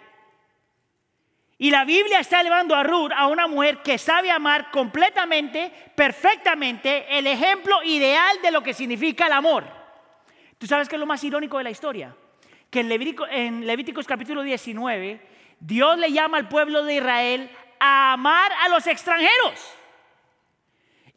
[1.58, 7.06] Y la Biblia está elevando a Ruth a una mujer que sabe amar completamente, perfectamente,
[7.18, 9.64] el ejemplo ideal de lo que significa el amor.
[10.58, 12.14] ¿Tú sabes qué es lo más irónico de la historia?
[12.70, 15.20] que en, Levíticos capítulo 19,
[15.60, 19.74] Dios le llama al pueblo de Israel a amar a los extranjeros.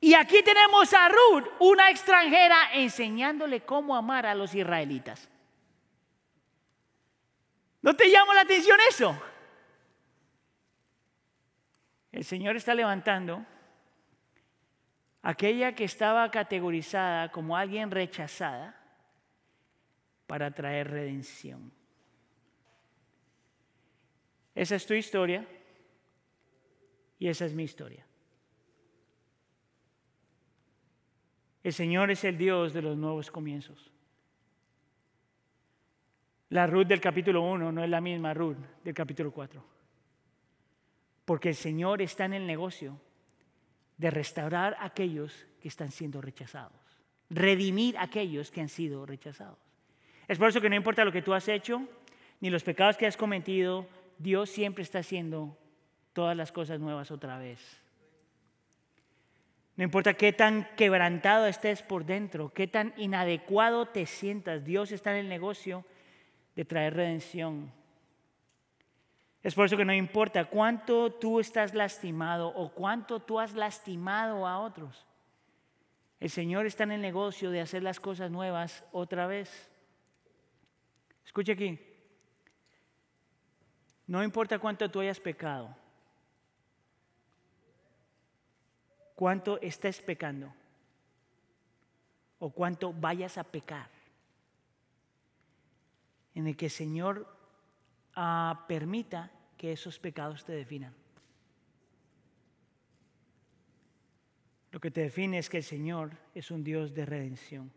[0.01, 5.29] Y aquí tenemos a Ruth, una extranjera, enseñándole cómo amar a los israelitas.
[7.81, 9.21] ¿No te llama la atención eso?
[12.11, 13.45] El Señor está levantando
[15.21, 18.75] aquella que estaba categorizada como alguien rechazada
[20.27, 21.71] para traer redención.
[24.55, 25.45] Esa es tu historia
[27.17, 28.08] y esa es mi historia.
[31.63, 33.91] El Señor es el Dios de los nuevos comienzos.
[36.49, 39.63] La Ruth del capítulo 1 no es la misma Ruth del capítulo 4.
[41.25, 42.99] Porque el Señor está en el negocio
[43.97, 46.79] de restaurar a aquellos que están siendo rechazados,
[47.29, 49.59] redimir a aquellos que han sido rechazados.
[50.27, 51.81] Es por eso que no importa lo que tú has hecho,
[52.39, 53.85] ni los pecados que has cometido,
[54.17, 55.57] Dios siempre está haciendo
[56.13, 57.59] todas las cosas nuevas otra vez.
[59.79, 65.11] No importa qué tan quebrantado estés por dentro, qué tan inadecuado te sientas, Dios está
[65.11, 65.85] en el negocio
[66.53, 67.71] de traer redención.
[69.41, 74.45] Es por eso que no importa cuánto tú estás lastimado o cuánto tú has lastimado
[74.45, 75.07] a otros.
[76.19, 79.71] El Señor está en el negocio de hacer las cosas nuevas otra vez.
[81.23, 81.79] Escuche aquí.
[84.07, 85.73] No importa cuánto tú hayas pecado.
[89.19, 90.49] Cuánto estés pecando
[92.39, 93.89] o cuánto vayas a pecar,
[96.33, 97.27] en el que el Señor
[98.15, 100.93] ah, permita que esos pecados te definan.
[104.71, 107.73] Lo que te define es que el Señor es un Dios de redención.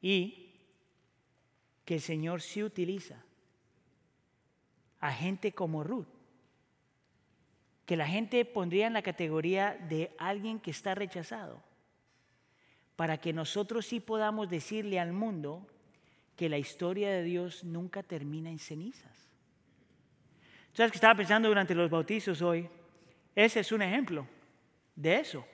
[0.00, 0.54] Y
[1.84, 3.22] que el Señor sí utiliza
[5.00, 6.17] a gente como Ruth,
[7.88, 11.62] que la gente pondría en la categoría de alguien que está rechazado,
[12.96, 15.66] para que nosotros sí podamos decirle al mundo
[16.36, 19.30] que la historia de Dios nunca termina en cenizas.
[20.74, 22.68] ¿Sabes que estaba pensando durante los bautizos hoy?
[23.34, 24.26] Ese es un ejemplo
[24.94, 25.46] de eso.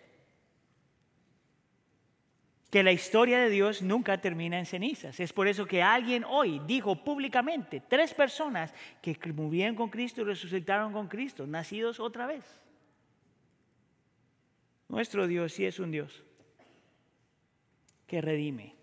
[2.75, 5.21] Que la historia de Dios nunca termina en cenizas.
[5.21, 10.25] Es por eso que alguien hoy dijo públicamente, tres personas que murieron con Cristo y
[10.25, 12.45] resucitaron con Cristo, nacidos otra vez.
[14.89, 16.25] Nuestro Dios sí es un Dios
[18.09, 18.75] que redime,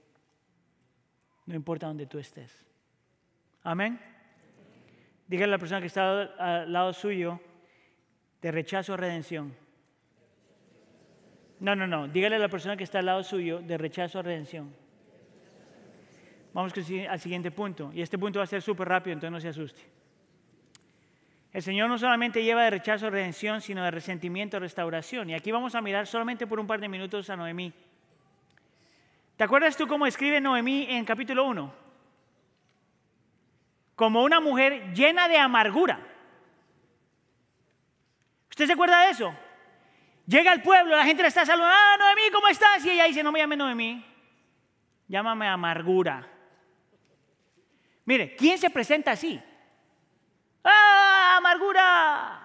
[1.46, 2.66] no importa donde tú estés.
[3.62, 4.00] Amén.
[5.28, 7.42] Dígale a la persona que está al lado suyo,
[8.42, 9.54] de rechazo a redención.
[11.62, 12.08] No, no, no.
[12.08, 14.74] Dígale a la persona que está al lado suyo de rechazo a redención.
[16.54, 16.74] Vamos
[17.08, 17.92] al siguiente punto.
[17.94, 19.82] Y este punto va a ser súper rápido, entonces no se asuste.
[21.54, 25.30] El Señor no solamente lleva de rechazo a redención, sino de resentimiento a restauración.
[25.30, 27.72] Y aquí vamos a mirar solamente por un par de minutos a Noemí.
[29.38, 31.74] ¿Te acuerdas tú cómo escribe Noemí en capítulo 1?
[33.96, 36.00] Como una mujer llena de amargura.
[38.50, 39.32] ¿Usted se acuerda de eso?
[40.28, 42.86] Llega al pueblo, la gente le está saludando, ah, Noemí, ¿cómo estás?
[42.86, 44.06] Y ella dice, no me llame Noemí,
[45.08, 46.28] llámame amargura.
[48.06, 49.42] Mire, ¿quién se presenta así?
[50.64, 52.42] ¡Ah, amargura!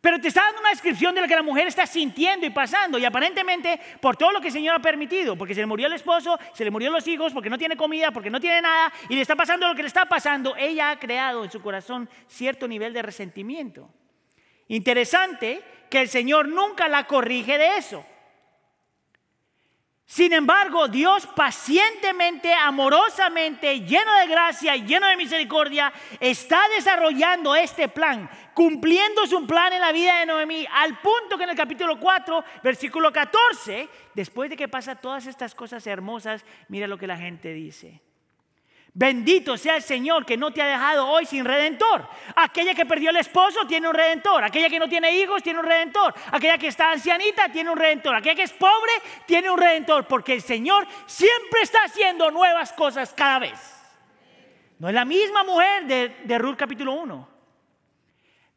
[0.00, 2.98] Pero te está dando una descripción de lo que la mujer está sintiendo y pasando.
[2.98, 5.92] Y aparentemente, por todo lo que el Señor ha permitido, porque se le murió el
[5.92, 9.16] esposo, se le murió los hijos, porque no tiene comida, porque no tiene nada, y
[9.16, 12.68] le está pasando lo que le está pasando, ella ha creado en su corazón cierto
[12.68, 13.90] nivel de resentimiento.
[14.68, 18.04] Interesante que el Señor nunca la corrige de eso.
[20.10, 27.88] Sin embargo, Dios pacientemente, amorosamente, lleno de gracia y lleno de misericordia, está desarrollando este
[27.88, 32.00] plan, cumpliendo su plan en la vida de Noemí, al punto que en el capítulo
[32.00, 37.18] 4, versículo 14, después de que pasa todas estas cosas hermosas, mira lo que la
[37.18, 38.00] gente dice.
[38.98, 42.04] Bendito sea el Señor que no te ha dejado hoy sin redentor.
[42.34, 44.42] Aquella que perdió el esposo tiene un redentor.
[44.42, 46.12] Aquella que no tiene hijos tiene un redentor.
[46.32, 48.16] Aquella que está ancianita tiene un redentor.
[48.16, 48.90] Aquella que es pobre
[49.24, 50.08] tiene un redentor.
[50.08, 53.60] Porque el Señor siempre está haciendo nuevas cosas cada vez.
[54.80, 57.28] No es la misma mujer de, de Ruth capítulo 1.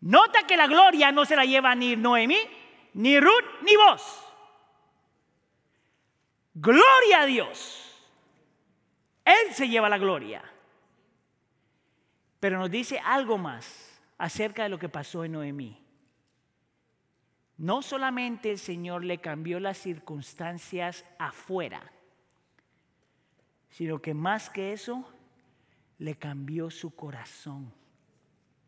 [0.01, 2.39] Nota que la gloria no se la lleva ni Noemí,
[2.95, 4.23] ni Ruth, ni vos.
[6.55, 7.90] Gloria a Dios.
[9.31, 10.43] Él se lleva la gloria.
[12.39, 15.77] Pero nos dice algo más acerca de lo que pasó en Noemí.
[17.57, 21.91] No solamente el Señor le cambió las circunstancias afuera,
[23.69, 25.07] sino que más que eso,
[25.99, 27.71] le cambió su corazón.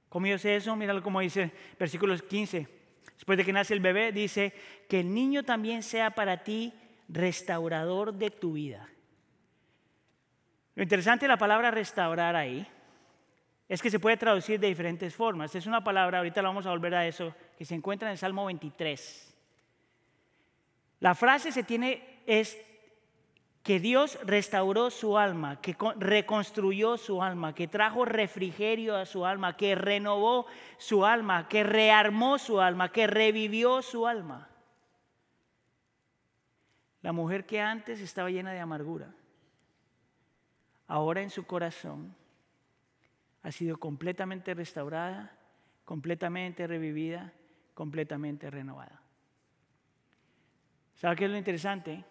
[0.09, 0.75] ¿Cómo yo sé eso?
[0.75, 2.67] Míralo como dice versículos 15.
[3.15, 4.53] Después de que nace el bebé, dice
[4.87, 6.73] que el niño también sea para ti
[7.09, 8.87] restaurador de tu vida.
[10.75, 12.67] Lo interesante de la palabra restaurar ahí
[13.69, 15.53] es que se puede traducir de diferentes formas.
[15.55, 18.45] Es una palabra, ahorita la vamos a volver a eso, que se encuentra en Salmo
[18.45, 19.35] 23.
[20.99, 22.57] La frase se tiene es
[23.61, 29.55] que Dios restauró su alma, que reconstruyó su alma, que trajo refrigerio a su alma,
[29.55, 34.49] que renovó su alma, que rearmó su alma, que revivió su alma.
[37.01, 39.13] La mujer que antes estaba llena de amargura
[40.93, 42.15] ahora en su corazón
[43.41, 45.35] ha sido completamente restaurada,
[45.85, 47.33] completamente revivida,
[47.73, 49.01] completamente renovada.
[50.93, 52.05] ¿Sabe qué es lo interesante?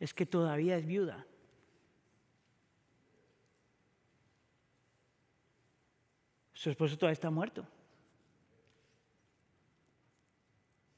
[0.00, 1.24] Es que todavía es viuda.
[6.52, 7.68] Su esposo todavía está muerto.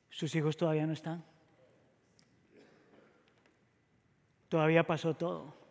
[0.09, 1.23] Sus hijos todavía no están.
[4.49, 5.62] Todavía pasó todo.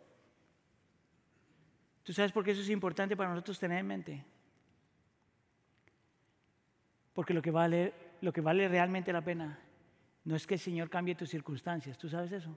[2.02, 4.24] ¿Tú sabes por qué eso es importante para nosotros tener en mente?
[7.12, 9.58] Porque lo que vale, lo que vale realmente la pena
[10.24, 11.98] no es que el Señor cambie tus circunstancias.
[11.98, 12.56] ¿Tú sabes eso?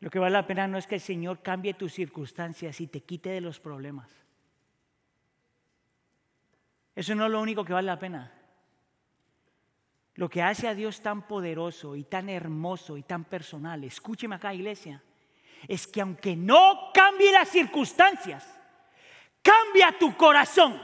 [0.00, 3.02] Lo que vale la pena no es que el Señor cambie tus circunstancias y te
[3.02, 4.10] quite de los problemas.
[6.94, 8.32] Eso no es lo único que vale la pena.
[10.14, 14.52] Lo que hace a Dios tan poderoso y tan hermoso y tan personal, escúcheme acá
[14.52, 15.02] iglesia,
[15.68, 18.46] es que aunque no cambie las circunstancias,
[19.42, 20.80] cambia tu corazón.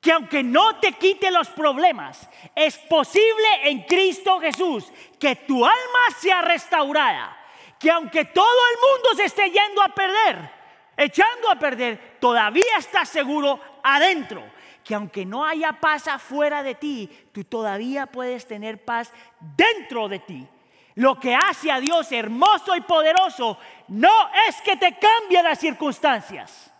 [0.00, 6.00] Que aunque no te quite los problemas, es posible en Cristo Jesús que tu alma
[6.18, 7.36] sea restaurada.
[7.78, 10.50] Que aunque todo el mundo se esté yendo a perder,
[10.96, 14.42] echando a perder, todavía estás seguro adentro
[14.84, 20.18] que aunque no haya paz afuera de ti, tú todavía puedes tener paz dentro de
[20.18, 20.48] ti.
[20.96, 26.72] Lo que hace a Dios hermoso y poderoso no es que te cambie las circunstancias.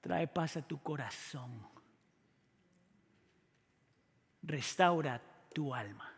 [0.00, 1.66] Trae paz a tu corazón.
[4.42, 5.20] Restaura
[5.52, 6.12] tu alma.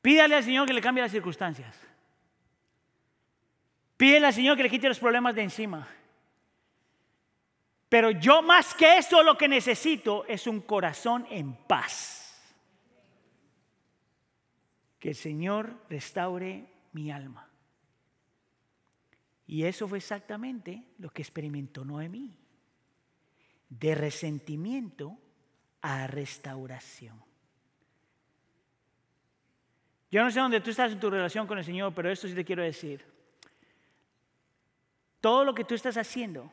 [0.00, 1.74] Pídale al Señor que le cambie las circunstancias.
[3.96, 5.88] Pídele al Señor que le quite los problemas de encima.
[7.88, 12.23] Pero yo más que eso lo que necesito es un corazón en paz.
[15.04, 17.46] Que el Señor restaure mi alma.
[19.46, 22.34] Y eso fue exactamente lo que experimentó Noemí.
[23.68, 25.18] De resentimiento
[25.82, 27.22] a restauración.
[30.10, 32.34] Yo no sé dónde tú estás en tu relación con el Señor, pero esto sí
[32.34, 33.04] te quiero decir.
[35.20, 36.50] Todo lo que tú estás haciendo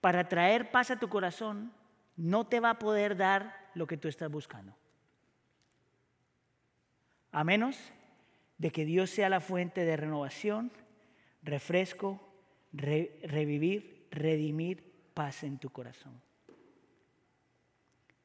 [0.00, 1.72] para traer paz a tu corazón,
[2.16, 4.76] no te va a poder dar lo que tú estás buscando.
[7.32, 7.92] A menos
[8.58, 10.70] de que Dios sea la fuente de renovación,
[11.42, 12.20] refresco,
[12.72, 16.20] revivir, redimir paz en tu corazón.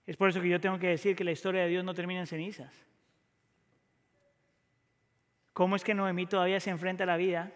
[0.06, 2.22] Es por eso que yo tengo que decir que la historia de Dios no termina
[2.22, 2.74] en cenizas.
[5.54, 7.52] ¿Cómo es que Noemí todavía se enfrenta a la vida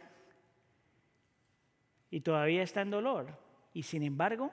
[2.09, 3.37] y todavía está en dolor?
[3.73, 4.51] Y sin embargo,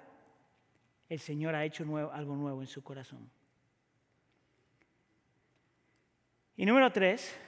[1.08, 3.30] el Señor ha hecho algo nuevo en su corazón.
[6.58, 7.38] Y número tres,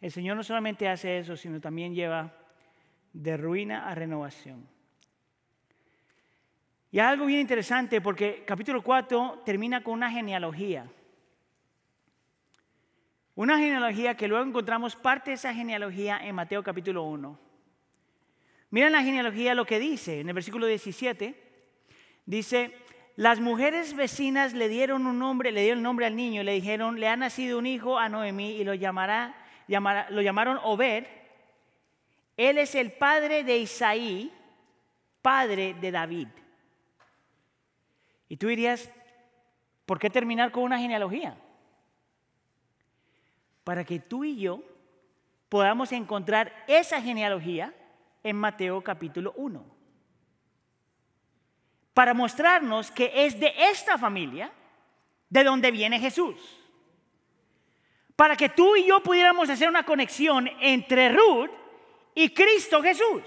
[0.00, 2.32] el Señor no solamente hace eso, sino también lleva
[3.12, 4.64] de ruina a renovación.
[6.92, 10.88] Y algo bien interesante porque capítulo 4 termina con una genealogía.
[13.34, 17.36] Una genealogía que luego encontramos parte de esa genealogía en Mateo capítulo 1.
[18.70, 21.34] Miren la genealogía lo que dice en el versículo 17.
[22.24, 22.72] Dice,
[23.18, 27.08] las mujeres vecinas le dieron un nombre, le dieron nombre al niño, le dijeron, le
[27.08, 29.34] ha nacido un hijo a Noemí y lo, llamará,
[29.66, 31.04] lo llamaron Obed.
[32.36, 34.32] Él es el padre de Isaí,
[35.20, 36.28] padre de David.
[38.28, 38.88] Y tú dirías,
[39.84, 41.36] ¿por qué terminar con una genealogía?
[43.64, 44.62] Para que tú y yo
[45.48, 47.74] podamos encontrar esa genealogía
[48.22, 49.77] en Mateo capítulo 1.
[51.98, 54.52] Para mostrarnos que es de esta familia
[55.28, 56.36] de donde viene Jesús.
[58.14, 61.50] Para que tú y yo pudiéramos hacer una conexión entre Ruth
[62.14, 63.24] y Cristo Jesús.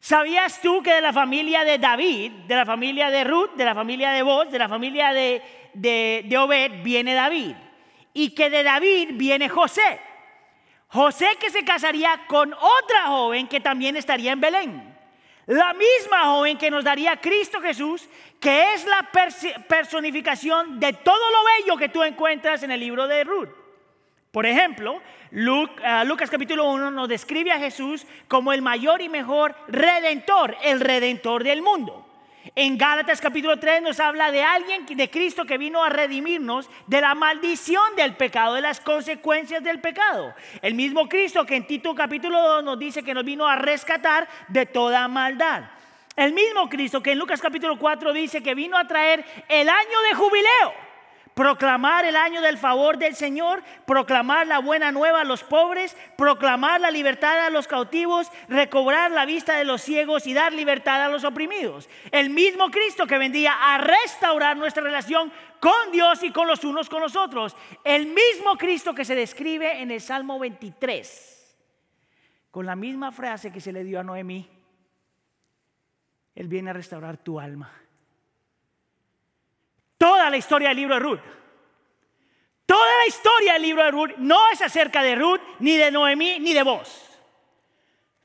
[0.00, 3.74] ¿Sabías tú que de la familia de David, de la familia de Ruth, de la
[3.74, 7.56] familia de Boz, de la familia de, de, de Obed, viene David?
[8.12, 9.98] Y que de David viene José.
[10.88, 14.89] José que se casaría con otra joven que también estaría en Belén.
[15.50, 19.10] La misma joven que nos daría Cristo Jesús, que es la
[19.66, 23.48] personificación de todo lo bello que tú encuentras en el libro de Ruth.
[24.30, 29.56] Por ejemplo, eh, Lucas capítulo 1 nos describe a Jesús como el mayor y mejor
[29.66, 32.06] redentor, el redentor del mundo.
[32.54, 37.00] En Gálatas capítulo 3 nos habla de alguien, de Cristo que vino a redimirnos de
[37.00, 40.34] la maldición del pecado, de las consecuencias del pecado.
[40.62, 44.26] El mismo Cristo que en Tito capítulo 2 nos dice que nos vino a rescatar
[44.48, 45.64] de toda maldad.
[46.16, 50.00] El mismo Cristo que en Lucas capítulo 4 dice que vino a traer el año
[50.08, 50.89] de jubileo
[51.40, 56.82] proclamar el año del favor del Señor, proclamar la buena nueva a los pobres, proclamar
[56.82, 61.08] la libertad a los cautivos, recobrar la vista de los ciegos y dar libertad a
[61.08, 61.88] los oprimidos.
[62.12, 66.90] El mismo Cristo que vendría a restaurar nuestra relación con Dios y con los unos
[66.90, 67.56] con los otros.
[67.84, 71.56] El mismo Cristo que se describe en el Salmo 23,
[72.50, 74.46] con la misma frase que se le dio a Noemí.
[76.34, 77.72] Él viene a restaurar tu alma
[80.00, 81.20] toda la historia del libro de Ruth.
[82.64, 86.38] Toda la historia del libro de Ruth no es acerca de Ruth, ni de Noemí,
[86.38, 87.06] ni de vos.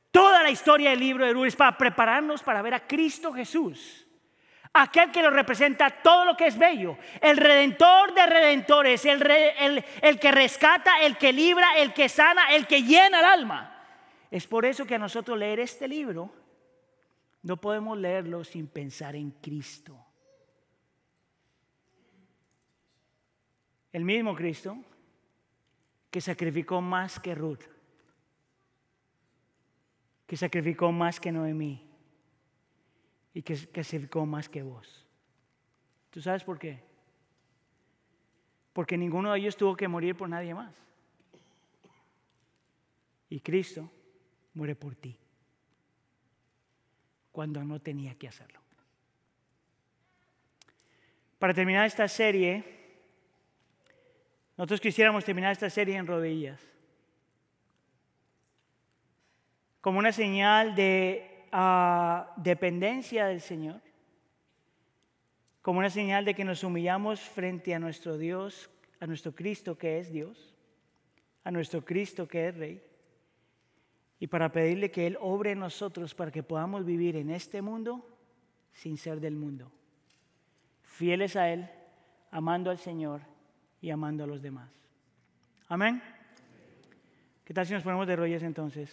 [0.09, 4.07] Toda la historia del libro de Ruth es para prepararnos para ver a Cristo Jesús.
[4.71, 6.97] Aquel que lo representa todo lo que es bello.
[7.19, 12.53] El redentor de redentores, el, el, el que rescata, el que libra, el que sana,
[12.53, 13.83] el que llena el alma.
[14.31, 16.33] Es por eso que a nosotros leer este libro
[17.41, 20.04] No podemos leerlo sin pensar en Cristo.
[23.95, 24.75] El mismo Cristo
[26.11, 27.63] que sacrificó más que Ruth,
[30.27, 31.81] que sacrificó más que Noemí
[33.33, 35.07] y que sacrificó más que vos.
[36.09, 36.83] ¿Tú sabes por qué?
[38.73, 40.75] Porque ninguno de ellos tuvo que morir por nadie más.
[43.29, 43.89] Y Cristo
[44.55, 45.17] muere por ti
[47.31, 48.59] cuando no tenía que hacerlo.
[51.39, 52.75] Para terminar esta serie,
[54.57, 56.61] nosotros quisiéramos terminar esta serie en rodillas,
[59.81, 63.81] como una señal de ah, dependencia del Señor,
[65.61, 69.99] como una señal de que nos humillamos frente a nuestro Dios, a nuestro Cristo que
[69.99, 70.55] es Dios,
[71.43, 72.81] a nuestro Cristo que es Rey.
[74.19, 78.07] Y para pedirle que Él obre en nosotros para que podamos vivir en este mundo
[78.71, 79.71] sin ser del mundo,
[80.81, 81.69] fieles a Él,
[82.31, 83.34] amando al Señor
[83.85, 84.71] y amando a los demás.
[85.67, 86.01] Amén.
[87.43, 88.89] ¿Qué tal si nos ponemos de rodillas entonces?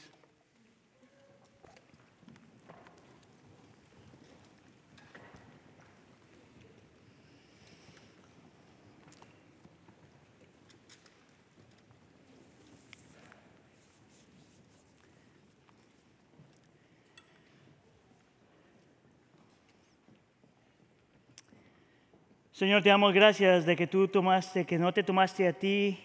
[22.52, 25.98] Señor, te damos gracias de que tú tomaste, que no te tomaste a ti,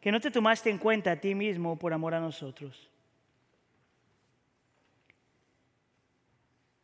[0.00, 2.90] que no te tomaste en cuenta a ti mismo por amor a nosotros.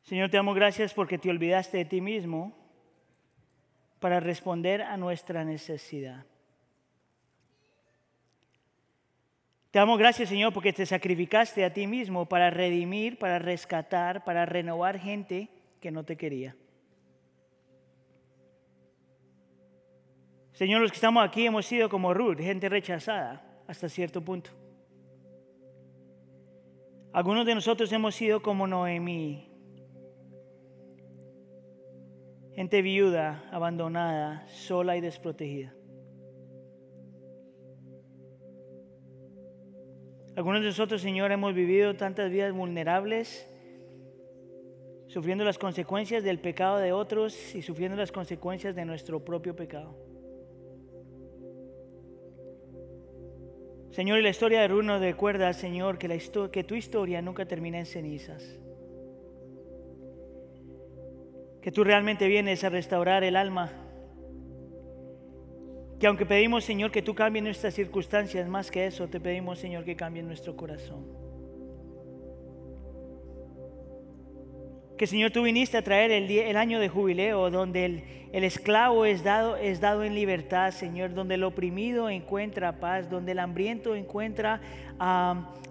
[0.04, 2.56] Señor, te damos gracias porque te olvidaste de ti mismo
[3.98, 6.24] para responder a nuestra necesidad.
[9.72, 14.46] Te damos gracias, Señor, porque te sacrificaste a ti mismo para redimir, para rescatar, para
[14.46, 15.48] renovar gente
[15.80, 16.54] que no te quería.
[20.58, 24.50] Señor, los que estamos aquí hemos sido como Ruth, gente rechazada hasta cierto punto.
[27.12, 29.48] Algunos de nosotros hemos sido como Noemí,
[32.56, 35.76] gente viuda, abandonada, sola y desprotegida.
[40.34, 43.48] Algunos de nosotros, Señor, hemos vivido tantas vidas vulnerables,
[45.06, 50.07] sufriendo las consecuencias del pecado de otros y sufriendo las consecuencias de nuestro propio pecado.
[53.98, 58.56] Señor, y la historia de Runo recuerda, Señor, que, tu historia nunca termina en cenizas.
[61.60, 63.72] Que tú realmente vienes a restaurar el alma.
[65.98, 69.84] Que aunque pedimos, Señor, que tú cambies nuestras circunstancias, más que eso, te pedimos, Señor,
[69.84, 71.17] que cambie nuestro corazón.
[74.98, 79.24] Que Señor tú viniste a traer el, año de jubileo, donde el, el, esclavo es
[79.24, 84.60] dado, es dado en libertad, Señor, donde el oprimido encuentra paz, donde el hambriento encuentra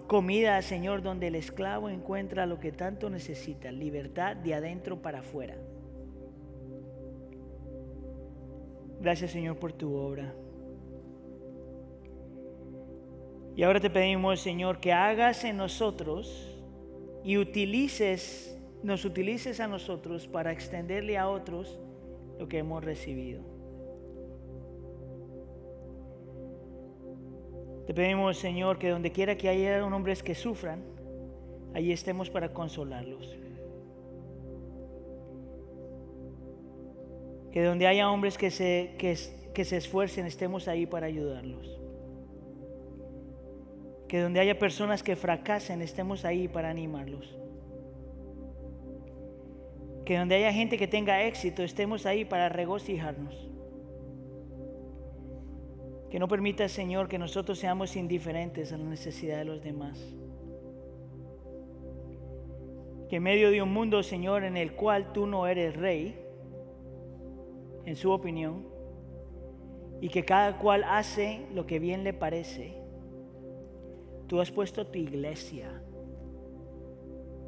[0.08, 5.56] comida, Señor, donde el esclavo encuentra lo que tanto necesita, libertad de adentro para afuera.
[9.00, 10.34] Gracias, Señor, por tu obra.
[13.54, 16.56] Y ahora te pedimos, Señor, que hagas en nosotros
[17.22, 21.78] y utilices nos utilices a nosotros para extenderle a otros
[22.38, 23.42] lo que hemos recibido.
[27.86, 30.84] Te pedimos, Señor, que donde quiera que haya hombres que sufran,
[31.74, 33.36] allí estemos para consolarlos.
[37.50, 39.16] Que donde haya hombres que se, que,
[39.54, 41.80] que se esfuercen, estemos ahí para ayudarlos.
[44.06, 47.38] Que donde haya personas que fracasen, estemos ahí para animarlos
[50.08, 53.50] que donde haya gente que tenga éxito, estemos ahí para regocijarnos.
[56.08, 59.98] Que no permita, Señor, que nosotros seamos indiferentes a la necesidad de los demás.
[63.10, 66.18] Que en medio de un mundo, Señor, en el cual tú no eres rey,
[67.84, 68.66] en su opinión,
[70.00, 72.80] y que cada cual hace lo que bien le parece,
[74.26, 75.82] tú has puesto tu iglesia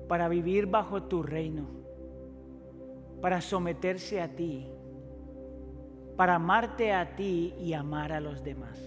[0.08, 1.79] para vivir bajo tu reino
[3.20, 4.66] para someterse a ti,
[6.16, 8.78] para amarte a ti y amar a los demás.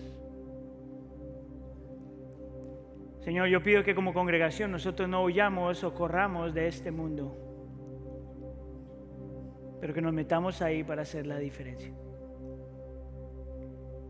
[3.22, 7.38] Señor, yo pido que como congregación nosotros no huyamos o corramos de este mundo,
[9.80, 11.94] pero que nos metamos ahí para hacer la diferencia.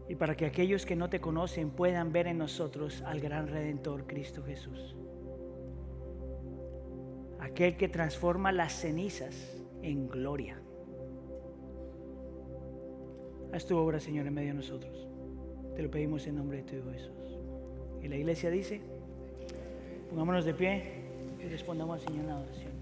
[0.09, 4.05] Y para que aquellos que no te conocen puedan ver en nosotros al gran Redentor
[4.05, 4.95] Cristo Jesús
[7.43, 10.59] aquel que transforma las cenizas en gloria.
[13.53, 15.07] Haz tu obra, Señor, en medio de nosotros.
[15.75, 17.38] Te lo pedimos en nombre de tu Hijo Jesús.
[18.01, 18.81] Y la iglesia dice,
[20.09, 20.84] pongámonos de pie
[21.39, 22.72] y respondamos al Señor en la oración.